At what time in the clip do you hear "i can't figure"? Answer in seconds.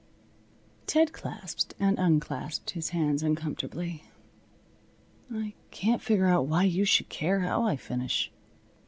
5.31-6.25